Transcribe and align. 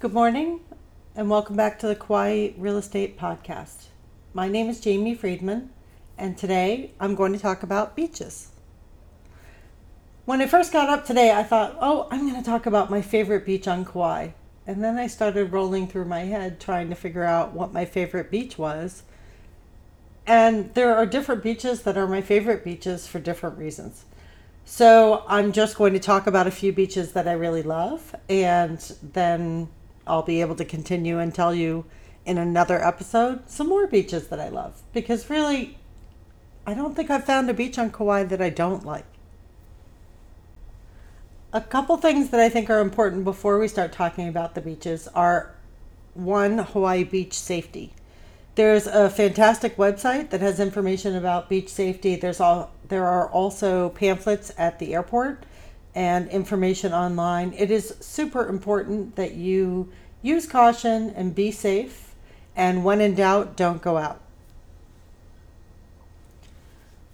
Good 0.00 0.14
morning 0.14 0.60
and 1.14 1.28
welcome 1.28 1.56
back 1.56 1.78
to 1.80 1.86
the 1.86 1.94
Kauai 1.94 2.52
Real 2.56 2.78
Estate 2.78 3.18
Podcast. 3.18 3.88
My 4.32 4.48
name 4.48 4.70
is 4.70 4.80
Jamie 4.80 5.14
Friedman 5.14 5.68
and 6.16 6.38
today 6.38 6.92
I'm 6.98 7.14
going 7.14 7.34
to 7.34 7.38
talk 7.38 7.62
about 7.62 7.96
beaches. 7.96 8.48
When 10.24 10.40
I 10.40 10.46
first 10.46 10.72
got 10.72 10.88
up 10.88 11.04
today, 11.04 11.32
I 11.32 11.42
thought, 11.42 11.76
oh, 11.82 12.08
I'm 12.10 12.26
going 12.26 12.42
to 12.42 12.50
talk 12.50 12.64
about 12.64 12.88
my 12.88 13.02
favorite 13.02 13.44
beach 13.44 13.68
on 13.68 13.84
Kauai. 13.84 14.28
And 14.66 14.82
then 14.82 14.96
I 14.96 15.06
started 15.06 15.52
rolling 15.52 15.86
through 15.86 16.06
my 16.06 16.20
head 16.20 16.60
trying 16.60 16.88
to 16.88 16.94
figure 16.94 17.24
out 17.24 17.52
what 17.52 17.74
my 17.74 17.84
favorite 17.84 18.30
beach 18.30 18.56
was. 18.56 19.02
And 20.26 20.72
there 20.72 20.96
are 20.96 21.04
different 21.04 21.42
beaches 21.42 21.82
that 21.82 21.98
are 21.98 22.08
my 22.08 22.22
favorite 22.22 22.64
beaches 22.64 23.06
for 23.06 23.18
different 23.18 23.58
reasons. 23.58 24.06
So 24.64 25.24
I'm 25.28 25.52
just 25.52 25.76
going 25.76 25.92
to 25.92 26.00
talk 26.00 26.26
about 26.26 26.46
a 26.46 26.50
few 26.50 26.72
beaches 26.72 27.12
that 27.12 27.28
I 27.28 27.32
really 27.32 27.62
love 27.62 28.14
and 28.30 28.78
then 29.02 29.68
I'll 30.10 30.22
be 30.22 30.40
able 30.40 30.56
to 30.56 30.64
continue 30.64 31.20
and 31.20 31.32
tell 31.32 31.54
you 31.54 31.84
in 32.26 32.36
another 32.36 32.84
episode 32.84 33.48
some 33.48 33.68
more 33.68 33.86
beaches 33.86 34.26
that 34.28 34.40
I 34.40 34.48
love 34.48 34.82
because 34.92 35.30
really, 35.30 35.78
I 36.66 36.74
don't 36.74 36.94
think 36.94 37.10
I've 37.10 37.24
found 37.24 37.48
a 37.48 37.54
beach 37.54 37.78
on 37.78 37.90
Kauai 37.90 38.24
that 38.24 38.42
I 38.42 38.50
don't 38.50 38.84
like. 38.84 39.06
A 41.52 41.60
couple 41.60 41.96
things 41.96 42.30
that 42.30 42.40
I 42.40 42.48
think 42.48 42.68
are 42.68 42.80
important 42.80 43.24
before 43.24 43.58
we 43.58 43.68
start 43.68 43.92
talking 43.92 44.28
about 44.28 44.54
the 44.54 44.60
beaches 44.60 45.08
are 45.14 45.54
one, 46.14 46.58
Hawaii 46.58 47.04
beach 47.04 47.34
safety. 47.34 47.92
There's 48.56 48.88
a 48.88 49.08
fantastic 49.08 49.76
website 49.76 50.30
that 50.30 50.40
has 50.40 50.58
information 50.58 51.14
about 51.14 51.48
beach 51.48 51.68
safety. 51.68 52.16
There's 52.16 52.40
all 52.40 52.72
there 52.86 53.06
are 53.06 53.28
also 53.28 53.90
pamphlets 53.90 54.50
at 54.58 54.80
the 54.80 54.92
airport 54.94 55.44
and 55.94 56.28
information 56.28 56.92
online. 56.92 57.52
It 57.56 57.70
is 57.70 57.94
super 58.00 58.48
important 58.48 59.16
that 59.16 59.34
you 59.34 59.90
use 60.22 60.46
caution 60.46 61.10
and 61.10 61.34
be 61.34 61.50
safe. 61.50 62.14
And 62.56 62.84
when 62.84 63.00
in 63.00 63.14
doubt, 63.14 63.56
don't 63.56 63.80
go 63.80 63.96
out. 63.96 64.20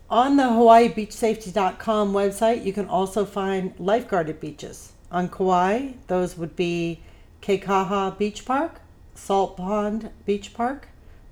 On 0.08 0.36
the 0.36 0.44
HawaiiBeachSafety.com 0.44 2.12
website, 2.12 2.64
you 2.64 2.72
can 2.72 2.86
also 2.86 3.24
find 3.24 3.76
lifeguarded 3.76 4.38
beaches. 4.38 4.92
On 5.10 5.28
Kauai, 5.28 5.94
those 6.06 6.36
would 6.36 6.54
be 6.54 7.00
Kekaha 7.42 8.16
Beach 8.16 8.44
Park, 8.44 8.80
Salt 9.14 9.56
Pond 9.56 10.10
Beach 10.24 10.54
Park, 10.54 10.88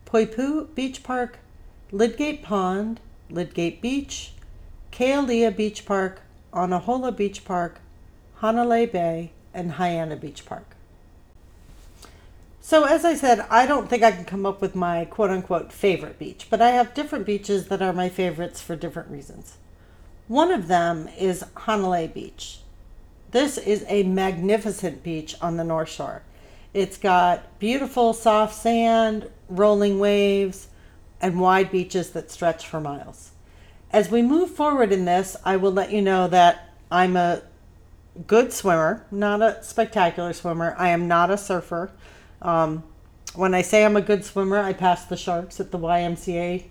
Poipu 0.07 0.75
Beach 0.75 1.03
Park, 1.03 1.39
Lydgate 1.93 2.43
Pond, 2.43 3.01
Lydgate 3.31 3.81
Beach, 3.81 4.33
Kealia 4.91 5.55
Beach 5.55 5.87
Park, 5.87 6.23
Anahola 6.53 7.17
Beach 7.17 7.45
Park, 7.45 7.81
Hanalei 8.41 8.91
Bay, 8.91 9.31
and 9.53 9.73
Haena 9.73 10.17
Beach 10.17 10.45
Park. 10.45 10.74
So, 12.75 12.83
as 12.83 13.05
I 13.05 13.15
said, 13.15 13.47
I 13.51 13.67
don't 13.67 13.89
think 13.89 14.03
I 14.03 14.11
can 14.11 14.25
come 14.25 14.45
up 14.45 14.61
with 14.61 14.75
my 14.75 15.05
quote 15.05 15.31
unquote 15.31 15.73
favorite 15.73 16.19
beach, 16.19 16.49
but 16.51 16.61
I 16.61 16.71
have 16.71 16.93
different 16.93 17.25
beaches 17.25 17.69
that 17.69 17.81
are 17.81 17.93
my 17.93 18.09
favorites 18.09 18.61
for 18.61 18.75
different 18.75 19.13
reasons. 19.13 19.59
One 20.27 20.51
of 20.51 20.67
them 20.67 21.09
is 21.17 21.45
Hanalei 21.55 22.13
Beach. 22.13 22.59
This 23.31 23.59
is 23.59 23.85
a 23.87 24.03
magnificent 24.03 25.05
beach 25.05 25.37
on 25.41 25.57
the 25.57 25.63
North 25.63 25.89
Shore. 25.89 26.23
It's 26.73 26.99
got 26.99 27.61
beautiful 27.61 28.13
soft 28.13 28.57
sand, 28.57 29.31
rolling 29.49 30.01
waves, 30.01 30.67
and 31.21 31.41
wide 31.41 31.71
beaches 31.71 32.11
that 32.11 32.33
stretch 32.33 32.67
for 32.67 32.81
miles. 32.81 33.31
As 33.93 34.11
we 34.11 34.21
move 34.21 34.51
forward 34.51 34.91
in 34.91 35.05
this, 35.05 35.37
I 35.45 35.59
will 35.59 35.71
let 35.71 35.93
you 35.93 36.03
know 36.03 36.27
that 36.27 36.75
I'm 36.91 37.17
a 37.17 37.43
good 38.27 38.53
swimmer, 38.53 39.07
not 39.13 39.43
a 39.43 39.63
spectacular 39.63 40.33
swimmer. 40.33 40.75
I 40.77 40.89
am 40.89 41.07
not 41.07 41.31
a 41.31 41.39
surfer. 41.39 41.93
Um, 42.43 42.85
when 43.35 43.55
I 43.55 43.63
say 43.63 43.85
I'm 43.85 43.97
a 43.97 44.03
good 44.03 44.25
swimmer, 44.25 44.59
I 44.59 44.73
passed 44.73 45.09
the 45.09 45.17
sharks 45.17 45.59
at 45.61 45.71
the 45.71 45.79
YMCA 45.79 46.65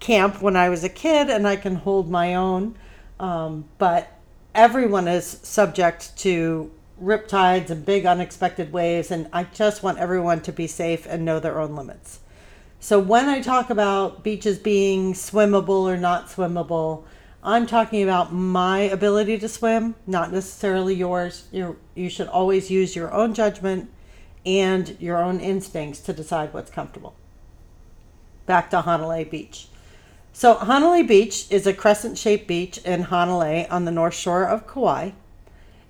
camp 0.00 0.42
when 0.42 0.56
I 0.56 0.68
was 0.68 0.84
a 0.84 0.88
kid, 0.88 1.30
and 1.30 1.46
I 1.46 1.56
can 1.56 1.76
hold 1.76 2.10
my 2.10 2.34
own. 2.34 2.76
Um, 3.18 3.66
but 3.78 4.08
everyone 4.54 5.08
is 5.08 5.40
subject 5.42 6.16
to 6.18 6.70
riptides 7.02 7.70
and 7.70 7.84
big 7.84 8.06
unexpected 8.06 8.72
waves, 8.72 9.10
and 9.10 9.28
I 9.32 9.44
just 9.44 9.82
want 9.82 9.98
everyone 9.98 10.40
to 10.42 10.52
be 10.52 10.66
safe 10.66 11.06
and 11.06 11.24
know 11.24 11.40
their 11.40 11.60
own 11.60 11.74
limits. 11.74 12.20
So 12.78 12.98
when 12.98 13.28
I 13.28 13.40
talk 13.40 13.70
about 13.70 14.24
beaches 14.24 14.58
being 14.58 15.12
swimmable 15.12 15.82
or 15.82 15.96
not 15.96 16.28
swimmable, 16.28 17.04
I'm 17.42 17.66
talking 17.66 18.02
about 18.02 18.32
my 18.34 18.80
ability 18.80 19.38
to 19.38 19.48
swim, 19.48 19.94
not 20.06 20.32
necessarily 20.32 20.94
yours. 20.94 21.46
You 21.52 21.78
you 21.94 22.10
should 22.10 22.28
always 22.28 22.70
use 22.70 22.94
your 22.94 23.12
own 23.12 23.32
judgment 23.32 23.90
and 24.44 24.96
your 25.00 25.22
own 25.22 25.40
instincts 25.40 26.00
to 26.00 26.12
decide 26.12 26.52
what's 26.52 26.70
comfortable. 26.70 27.14
Back 28.46 28.70
to 28.70 28.82
Hanalei 28.82 29.28
Beach. 29.30 29.68
So 30.32 30.56
Hanalei 30.56 31.06
Beach 31.06 31.50
is 31.50 31.66
a 31.66 31.74
crescent-shaped 31.74 32.46
beach 32.46 32.78
in 32.78 33.04
Hanalei 33.04 33.70
on 33.70 33.84
the 33.84 33.90
north 33.90 34.14
shore 34.14 34.44
of 34.44 34.66
Kauai. 34.66 35.10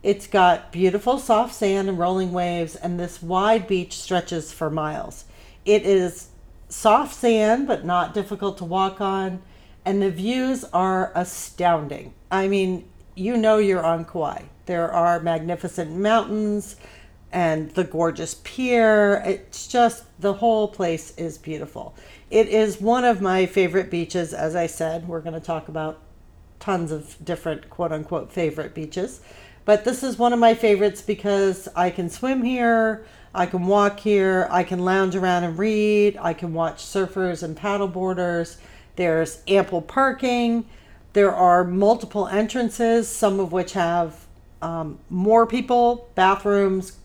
It's 0.03 0.27
got 0.27 0.72
beautiful 0.72 1.19
soft 1.19 1.55
sand 1.55 1.88
and 1.88 1.99
rolling 1.99 2.33
waves 2.33 2.75
and 2.75 2.99
this 2.99 3.22
wide 3.22 3.66
beach 3.66 3.99
stretches 3.99 4.50
for 4.53 4.71
miles. 4.71 5.27
It 5.65 5.82
is 5.82 6.28
soft 6.69 7.15
sand, 7.15 7.67
but 7.67 7.84
not 7.84 8.15
difficult 8.15 8.56
to 8.59 8.65
walk 8.65 9.00
on. 9.00 9.43
And 9.84 10.00
the 10.03 10.11
views 10.11 10.65
are 10.72 11.12
astounding. 11.15 12.15
I 12.31 12.49
mean, 12.49 12.88
you 13.15 13.37
know 13.37 13.59
you're 13.59 13.84
on 13.84 14.05
Kauai. 14.05 14.44
There 14.67 14.91
are 14.91 15.21
magnificent 15.21 15.93
mountains 15.93 16.77
and 17.33 17.71
the 17.73 17.85
gorgeous 17.85 18.35
pier. 18.43 19.23
It's 19.25 19.67
just 19.67 20.05
the 20.21 20.35
whole 20.35 20.69
place 20.69 21.17
is 21.17 21.39
beautiful. 21.39 21.95
It 22.31 22.49
is 22.49 22.81
one 22.81 23.05
of 23.05 23.21
my 23.21 23.47
favorite 23.47 23.91
beaches, 23.91 24.33
as 24.33 24.57
I 24.57 24.67
said. 24.67 25.09
We're 25.09 25.21
going 25.21 25.35
to 25.35 25.41
talk 25.41 25.69
about 25.69 26.01
tons 26.59 26.93
of 26.93 27.17
different 27.25 27.71
quote 27.71 27.93
unquote 27.93 28.33
favorite 28.33 28.75
beaches. 28.75 29.21
But 29.65 29.85
this 29.85 30.03
is 30.03 30.19
one 30.19 30.33
of 30.33 30.39
my 30.39 30.55
favorites 30.55 31.03
because 31.03 31.69
I 31.77 31.91
can 31.91 32.09
swim 32.11 32.43
here. 32.43 33.05
I 33.33 33.47
can 33.47 33.67
walk 33.67 34.01
here, 34.01 34.49
I 34.51 34.65
can 34.65 34.81
lounge 34.81 35.15
around 35.15 35.45
and 35.45 35.57
read, 35.57 36.19
I 36.21 36.33
can 36.33 36.53
watch 36.53 36.83
surfers 36.83 37.45
and 37.45 37.57
paddleboarders. 37.57 38.57
There's 38.97 39.43
ample 39.47 39.83
parking. 39.83 40.67
There 41.12 41.33
are 41.33 41.62
multiple 41.62 42.27
entrances, 42.27 43.09
some 43.09 43.39
of 43.39 43.53
which 43.53 43.75
have 43.75 44.27
um, 44.62 44.99
more 45.09 45.47
people, 45.47 46.09
bathrooms, 46.17 46.99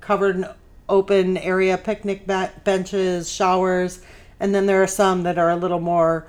covered 0.00 0.46
open 0.88 1.36
area, 1.36 1.78
picnic 1.78 2.26
benches, 2.26 3.30
showers, 3.30 4.00
and 4.38 4.54
then 4.54 4.66
there 4.66 4.82
are 4.82 4.86
some 4.86 5.22
that 5.22 5.38
are 5.38 5.50
a 5.50 5.56
little 5.56 5.80
more 5.80 6.28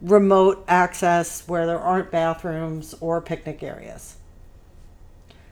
remote 0.00 0.64
access 0.68 1.46
where 1.48 1.66
there 1.66 1.78
aren't 1.78 2.10
bathrooms 2.10 2.94
or 3.00 3.20
picnic 3.20 3.62
areas. 3.62 4.16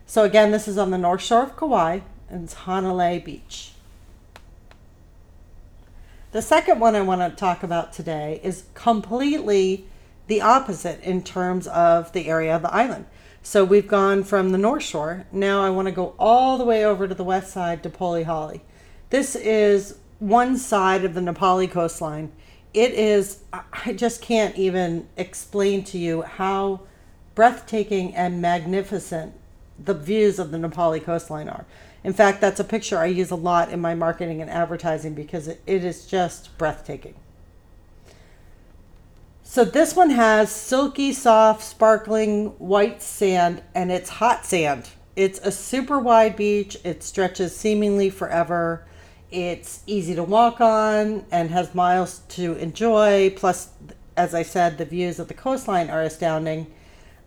So, 0.07 0.25
again, 0.25 0.53
this 0.53 0.69
is 0.69 0.79
on 0.79 0.91
the 0.91 0.99
north 0.99 1.23
shore 1.23 1.43
of 1.43 1.57
Kauai 1.57 2.01
and 2.29 2.45
it's 2.45 2.55
Hanalei 2.55 3.25
Beach. 3.25 3.73
The 6.33 6.43
second 6.43 6.81
one 6.81 6.95
I 6.95 7.01
want 7.01 7.21
to 7.21 7.31
talk 7.31 7.63
about 7.63 7.93
today 7.93 8.41
is 8.43 8.65
completely 8.75 9.87
the 10.27 10.41
opposite 10.41 11.01
in 11.03 11.23
terms 11.23 11.67
of 11.69 12.13
the 12.13 12.29
area 12.29 12.55
of 12.55 12.63
the 12.63 12.75
island. 12.75 13.07
So 13.47 13.63
we've 13.63 13.87
gone 13.87 14.25
from 14.25 14.53
the 14.53 14.59
North 14.59 14.83
Shore. 14.83 15.27
Now 15.31 15.63
I 15.63 15.69
want 15.69 15.87
to 15.87 15.93
go 15.93 16.15
all 16.19 16.57
the 16.57 16.65
way 16.65 16.83
over 16.83 17.07
to 17.07 17.15
the 17.15 17.23
west 17.23 17.53
side 17.53 17.83
to 17.83 17.91
Polihale. 17.91 18.63
This 19.11 19.37
is 19.37 19.99
one 20.19 20.57
side 20.57 21.05
of 21.05 21.13
the 21.13 21.21
Na 21.21 21.35
Pali 21.35 21.69
coastline. 21.69 22.33
It 22.73 22.93
is, 22.93 23.41
I 23.53 23.93
just 23.93 24.23
can't 24.23 24.57
even 24.57 25.07
explain 25.19 25.85
to 25.85 25.99
you 25.99 26.23
how 26.23 26.81
breathtaking 27.35 28.15
and 28.15 28.41
magnificent 28.41 29.35
the 29.79 29.93
views 29.93 30.39
of 30.39 30.51
the 30.51 30.57
Na 30.57 30.69
Pali 30.69 30.99
coastline 30.99 31.51
are. 31.51 31.67
In 32.03 32.15
fact, 32.15 32.41
that's 32.41 32.61
a 32.61 32.65
picture 32.65 32.97
I 32.97 33.07
use 33.07 33.31
a 33.31 33.37
lot 33.37 33.71
in 33.71 33.79
my 33.79 33.95
marketing 33.95 34.41
and 34.41 34.51
advertising 34.51 35.13
because 35.13 35.49
it 35.49 35.61
is 35.67 36.07
just 36.07 36.57
breathtaking. 36.57 37.15
So 39.47 39.65
this 39.65 39.95
one 39.95 40.11
has 40.11 40.51
silky, 40.51 41.13
soft, 41.13 41.63
sparkling 41.63 42.47
white 42.59 43.03
sand, 43.03 43.63
and 43.75 43.93
it's 43.93 44.09
hot 44.09 44.47
sand. 44.47 44.89
It's 45.17 45.39
a 45.41 45.53
super 45.53 45.99
wide 45.99 46.35
beach. 46.35 46.79
It 46.83 47.03
stretches 47.03 47.55
seemingly 47.55 48.09
forever. 48.09 48.87
It's 49.31 49.83
easy 49.87 50.15
to 50.15 50.25
walk 50.25 50.61
on 50.61 51.27
and 51.31 51.51
has 51.51 51.75
miles 51.75 52.21
to 52.31 52.55
enjoy. 52.55 53.31
Plus, 53.37 53.69
as 54.17 54.35
I 54.35 54.43
said, 54.43 54.79
the 54.79 54.87
views 54.87 55.19
of 55.19 55.29
the 55.29 55.35
coastline 55.35 55.91
are 55.91 56.03
astounding. 56.03 56.67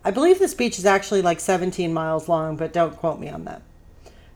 I 0.04 0.10
believe 0.10 0.38
this 0.38 0.54
beach 0.54 0.78
is 0.78 0.86
actually 0.86 1.22
like 1.22 1.38
17 1.38 1.94
miles 1.94 2.28
long, 2.28 2.56
but 2.56 2.72
don't 2.72 2.96
quote 2.96 3.20
me 3.20 3.28
on 3.28 3.44
that. 3.44 3.62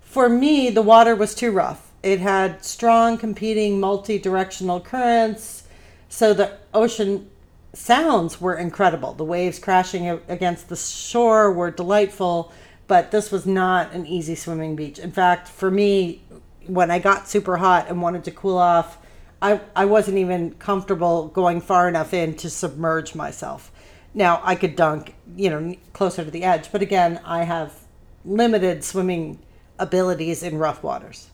For 0.00 0.28
me, 0.28 0.70
the 0.70 0.82
water 0.82 1.17
was 1.17 1.35
too 1.35 1.50
rough. 1.50 1.90
It 2.02 2.20
had 2.20 2.64
strong 2.64 3.19
competing 3.19 3.81
multi 3.81 4.19
directional 4.19 4.81
currents, 4.81 5.64
so 6.08 6.32
the 6.32 6.58
ocean 6.73 7.28
sounds 7.72 8.40
were 8.40 8.54
incredible. 8.54 9.14
The 9.14 9.24
waves 9.24 9.58
crashing 9.58 10.08
against 10.28 10.69
the 10.69 10.76
shore 10.76 11.52
were 11.52 11.70
delightful, 11.70 12.52
but 12.86 13.10
this 13.10 13.30
was 13.30 13.46
not 13.46 13.92
an 13.92 14.06
easy 14.06 14.34
swimming 14.34 14.76
beach. 14.76 14.98
In 14.98 15.12
fact, 15.12 15.48
for 15.48 15.70
me, 15.70 16.22
when 16.66 16.90
I 16.90 16.98
got 16.98 17.28
super 17.28 17.56
hot 17.56 17.88
and 17.88 18.02
wanted 18.02 18.24
to 18.24 18.30
cool 18.30 18.58
off, 18.58 18.98
I, 19.40 19.60
I 19.74 19.86
wasn't 19.86 20.19
even 20.19 20.52
comfortable 20.52 21.28
going 21.28 21.60
far 21.60 21.88
enough 21.88 22.14
in 22.14 22.36
to 22.36 22.50
submerge 22.50 23.14
myself. 23.14 23.72
Now 24.14 24.40
I 24.44 24.54
could 24.54 24.76
dunk, 24.76 25.14
you 25.36 25.50
know, 25.50 25.75
closer 25.92 26.25
to 26.25 26.30
the 26.30 26.44
edge, 26.44 26.70
but 26.70 26.82
again, 26.82 27.20
I 27.25 27.44
have 27.44 27.80
limited 28.25 28.84
swimming 28.84 29.40
abilities 29.78 30.42
in 30.42 30.58
rough 30.58 30.82
waters. 30.82 31.30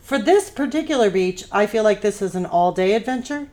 For 0.00 0.18
this 0.18 0.48
particular 0.48 1.10
beach, 1.10 1.44
I 1.50 1.66
feel 1.66 1.82
like 1.82 2.02
this 2.02 2.22
is 2.22 2.34
an 2.34 2.46
all 2.46 2.72
day 2.72 2.94
adventure. 2.94 3.48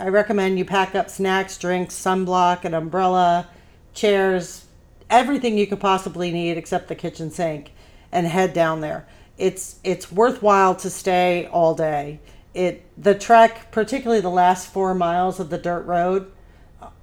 I 0.00 0.08
recommend 0.08 0.58
you 0.58 0.64
pack 0.64 0.94
up 0.94 1.10
snacks, 1.10 1.58
drinks, 1.58 1.94
sunblock, 1.94 2.64
an 2.64 2.72
umbrella, 2.72 3.48
chairs, 3.92 4.64
everything 5.10 5.58
you 5.58 5.66
could 5.66 5.78
possibly 5.78 6.32
need 6.32 6.56
except 6.56 6.88
the 6.88 6.94
kitchen 6.94 7.30
sink 7.30 7.72
and 8.10 8.26
head 8.26 8.54
down 8.54 8.80
there. 8.80 9.06
It's 9.36 9.78
it's 9.84 10.10
worthwhile 10.10 10.74
to 10.76 10.88
stay 10.88 11.46
all 11.52 11.74
day. 11.74 12.20
It 12.54 12.82
the 12.96 13.14
trek, 13.14 13.70
particularly 13.72 14.22
the 14.22 14.30
last 14.30 14.72
4 14.72 14.94
miles 14.94 15.38
of 15.38 15.50
the 15.50 15.58
dirt 15.58 15.82
road 15.82 16.32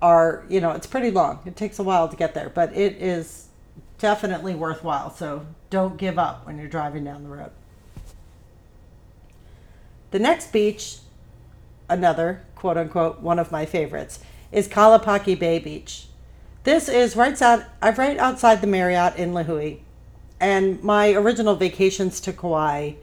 are, 0.02 0.44
you 0.50 0.60
know, 0.60 0.72
it's 0.72 0.88
pretty 0.88 1.12
long. 1.12 1.40
It 1.46 1.56
takes 1.56 1.78
a 1.78 1.84
while 1.84 2.10
to 2.10 2.16
get 2.16 2.34
there, 2.34 2.50
but 2.50 2.76
it 2.76 2.94
is 3.00 3.48
definitely 4.00 4.56
worthwhile. 4.56 5.12
So 5.12 5.46
don't 5.70 5.98
give 5.98 6.18
up 6.18 6.48
when 6.48 6.58
you're 6.58 6.68
driving 6.68 7.04
down 7.04 7.24
the 7.24 7.30
road. 7.30 7.52
The 10.10 10.20
next 10.20 10.52
beach, 10.52 10.98
another 11.90 12.44
quote 12.56 12.78
unquote 12.78 13.22
one 13.22 13.40
of 13.40 13.52
my 13.52 13.66
favorites, 13.66 14.20
is 14.52 14.68
Kalapaki 14.68 15.38
Bay 15.38 15.60
Beach. 15.60 16.08
This 16.64 16.90
is 16.90 17.16
right 17.16 17.40
out 17.42 17.64
uh, 17.82 17.94
right 17.98 18.18
outside 18.18 18.62
the 18.62 18.68
Marriott 18.68 19.16
in 19.16 19.32
Lihue, 19.32 19.80
and 20.40 20.84
my 20.84 21.14
original 21.14 21.56
vacations 21.56 22.20
to 22.22 22.34
Kauai 22.34 22.94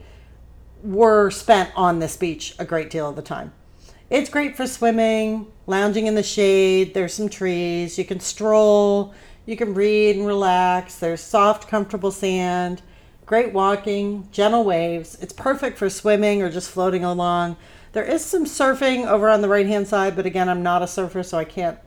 were 0.83 1.31
spent 1.31 1.71
on 1.75 1.99
this 1.99 2.15
beach 2.15 2.55
a 2.59 2.65
great 2.65 2.89
deal 2.89 3.09
of 3.09 3.15
the 3.15 3.21
time. 3.21 3.51
It's 4.09 4.29
great 4.29 4.55
for 4.55 4.67
swimming, 4.67 5.47
lounging 5.65 6.05
in 6.05 6.13
the 6.13 6.21
shade. 6.21 6.93
There's 6.93 7.13
some 7.13 7.27
trees. 7.27 7.97
You 7.97 8.05
can 8.05 8.19
stroll. 8.19 9.15
You 9.47 9.57
can 9.57 9.73
read 9.73 10.15
and 10.15 10.27
relax. 10.27 10.99
There's 10.99 11.21
soft, 11.21 11.67
comfortable 11.67 12.11
sand. 12.11 12.83
Great 13.25 13.51
walking, 13.51 14.27
gentle 14.31 14.63
waves. 14.63 15.17
It's 15.21 15.33
perfect 15.33 15.79
for 15.79 15.89
swimming 15.89 16.43
or 16.43 16.51
just 16.51 16.69
floating 16.69 17.03
along. 17.03 17.57
There 17.95 18.03
is 18.03 18.25
some 18.25 18.43
surfing 18.43 19.07
over 19.07 19.29
on 19.29 19.39
the 19.39 19.47
right 19.47 19.67
hand 19.67 19.87
side, 19.87 20.17
but 20.17 20.25
again, 20.25 20.49
I'm 20.49 20.61
not 20.61 20.81
a 20.81 20.87
surfer, 20.87 21.23
so 21.23 21.37
I 21.37 21.45
can't 21.45 21.79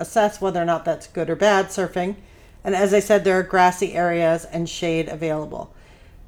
assess 0.00 0.40
whether 0.40 0.60
or 0.60 0.64
not 0.64 0.84
that's 0.84 1.06
good 1.06 1.30
or 1.30 1.36
bad 1.36 1.66
surfing. 1.66 2.16
And 2.64 2.74
as 2.74 2.92
I 2.92 2.98
said, 2.98 3.22
there 3.22 3.38
are 3.38 3.44
grassy 3.44 3.92
areas 3.92 4.44
and 4.46 4.68
shade 4.68 5.08
available. 5.08 5.72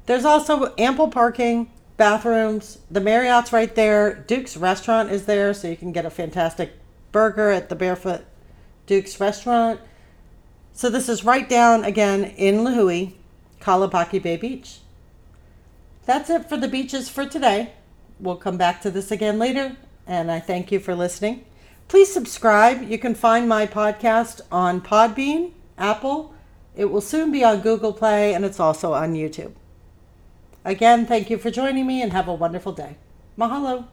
There's 0.05 0.23
also 0.23 0.73
ample 0.77 1.09
parking, 1.09 1.69
bathrooms. 1.97 2.77
The 2.89 3.01
Marriott's 3.01 3.51
right 3.51 3.75
there. 3.75 4.15
Duke's 4.15 4.55
restaurant 4.55 5.11
is 5.11 5.25
there, 5.25 5.53
so 5.53 5.67
you 5.67 5.75
can 5.75 5.91
get 5.91 6.05
a 6.05 6.09
fantastic 6.09 6.71
burger 7.11 7.51
at 7.51 7.67
the 7.67 7.75
Barefoot 7.75 8.23
Duke's 8.85 9.19
restaurant. 9.19 9.81
So 10.71 10.89
this 10.89 11.09
is 11.09 11.25
right 11.25 11.49
down 11.49 11.83
again 11.83 12.23
in 12.23 12.59
Lihue, 12.59 13.11
Kalapaki 13.59 14.23
Bay 14.23 14.37
Beach. 14.37 14.79
That's 16.05 16.29
it 16.29 16.47
for 16.47 16.55
the 16.55 16.69
beaches 16.69 17.09
for 17.09 17.25
today. 17.25 17.73
We'll 18.19 18.35
come 18.35 18.57
back 18.57 18.81
to 18.81 18.91
this 18.91 19.11
again 19.11 19.37
later, 19.37 19.77
and 20.05 20.31
I 20.31 20.39
thank 20.39 20.71
you 20.71 20.79
for 20.79 20.95
listening. 20.95 21.45
Please 21.87 22.11
subscribe. 22.11 22.83
You 22.83 22.97
can 22.97 23.15
find 23.15 23.47
my 23.47 23.65
podcast 23.65 24.41
on 24.51 24.81
Podbean, 24.81 25.51
Apple. 25.77 26.33
It 26.75 26.85
will 26.85 27.01
soon 27.01 27.31
be 27.31 27.43
on 27.43 27.61
Google 27.61 27.93
Play, 27.93 28.33
and 28.33 28.43
it's 28.43 28.59
also 28.59 28.93
on 28.93 29.13
YouTube. 29.13 29.53
Again, 30.65 31.05
thank 31.05 31.29
you 31.29 31.37
for 31.37 31.49
joining 31.49 31.87
me 31.87 32.01
and 32.01 32.11
have 32.11 32.27
a 32.27 32.33
wonderful 32.33 32.73
day. 32.73 32.97
Mahalo. 33.37 33.87